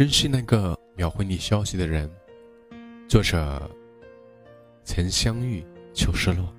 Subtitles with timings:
[0.00, 2.10] 珍惜那个秒回你消息的人。
[3.06, 3.70] 作者：
[4.82, 5.62] 曾相遇
[5.92, 6.50] 求失落。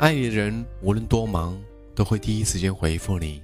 [0.00, 1.56] 爱你的人无论多忙，
[1.94, 3.40] 都会第一时间回复你；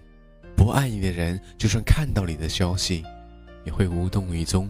[0.57, 3.05] 不爱你的人，就算看到你的消息，
[3.65, 4.69] 也会无动于衷。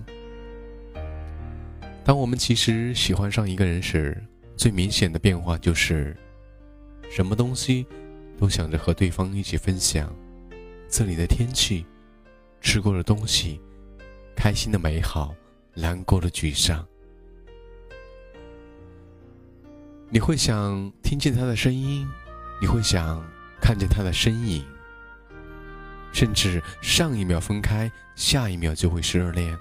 [2.05, 4.23] 当我们其实喜欢上一个人时，
[4.55, 6.15] 最明显的变化就是，
[7.11, 7.87] 什么东西
[8.39, 10.15] 都想着和对方一起分享。
[10.97, 11.85] 这里的天气，
[12.61, 13.61] 吃过的东西，
[14.37, 15.35] 开心的美好，
[15.75, 16.87] 难过的沮丧。
[20.09, 22.07] 你会想听见他的声音，
[22.61, 23.21] 你会想
[23.61, 24.65] 看见他的身影，
[26.13, 29.59] 甚至上一秒分开，下一秒就会是热恋。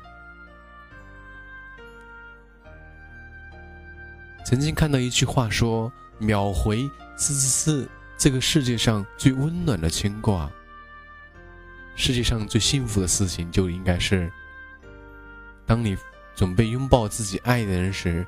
[4.46, 5.92] 曾经看到一句话说
[6.22, 10.48] ：“秒回是是这个世界上最温暖的牵挂。”
[11.96, 14.32] 世界上最幸福的事情就应该是，
[15.66, 15.96] 当你
[16.36, 18.26] 准备拥抱自己爱的人时，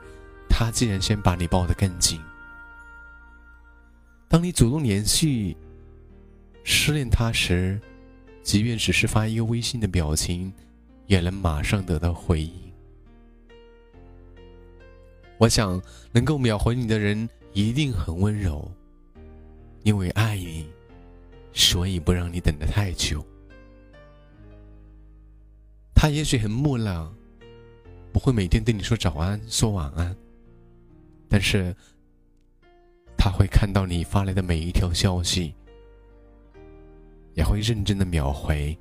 [0.47, 2.19] 他竟然先把你抱得更紧；
[4.27, 5.57] 当你主动联系
[6.63, 7.79] 失恋他时，
[8.43, 10.53] 即便只是发一个微信的表情，
[11.07, 12.53] 也能马上得到回应。
[15.37, 18.71] 我想，能够秒回你的人一定很温柔，
[19.83, 20.69] 因为爱你，
[21.51, 23.25] 所以不让你等得太久。
[26.05, 27.11] 他也许很木讷，
[28.13, 30.15] 不会每天对你说早安、说晚安，
[31.27, 31.75] 但是
[33.17, 35.55] 他会看到你发来的每一条消息，
[37.33, 38.77] 也会认真的秒回。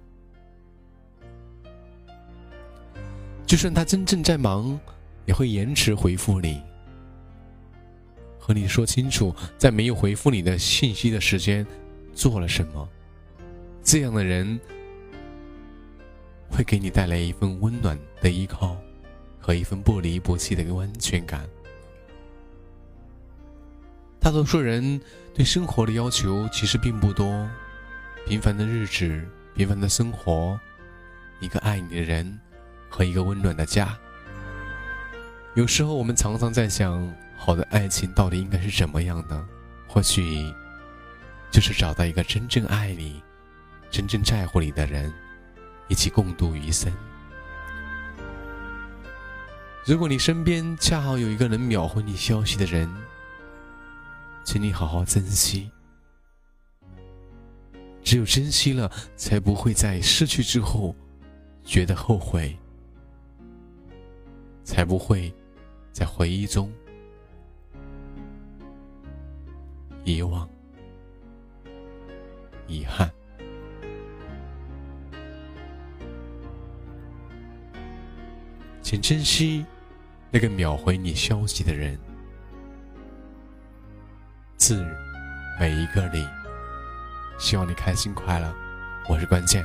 [3.46, 4.78] 就算他真正在忙。
[5.24, 6.60] 也会延迟回复你，
[8.38, 11.66] 和你说清楚，在没有回复你的信息的时间
[12.12, 12.86] 做了什么。
[13.82, 14.60] 这样的人
[16.54, 18.76] 会给你带来一份温暖的依靠，
[19.40, 21.44] 和一份不离不弃的安全感。
[24.20, 25.00] 大多数人
[25.34, 27.44] 对生活的要求其实并不多，
[28.24, 29.26] 平凡的日子，
[29.56, 30.56] 平凡的生活，
[31.40, 32.38] 一个爱你的人，
[32.88, 33.98] 和一个温暖的家。
[35.54, 39.44] 有时候我们常常在想，好的爱情到底应该是怎么样的？
[39.88, 40.54] 或许，
[41.50, 43.20] 就是找到一个真正爱你、
[43.90, 45.12] 真正在乎你的人，
[45.88, 46.92] 一起共度余生。
[49.86, 52.88] 如果你身边恰好有一个能秒回你消息的人，
[54.44, 55.70] 请你好好珍惜。
[58.02, 60.94] 只有珍惜了，才不会在失去之后
[61.64, 62.56] 觉得后悔，
[64.62, 65.32] 才不会。
[65.94, 66.72] 在回忆中
[70.02, 70.50] 遗忘、
[72.66, 73.08] 遗憾，
[78.84, 79.64] 请珍惜
[80.30, 81.98] 那个秒回你消息的人。
[84.58, 84.86] 自
[85.58, 86.28] 每一个你，
[87.38, 88.54] 希望你开心快乐。
[89.08, 89.64] 我是关键。